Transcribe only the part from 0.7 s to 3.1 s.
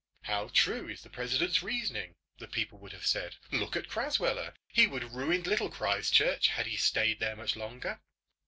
is the president's reasoning," the people would have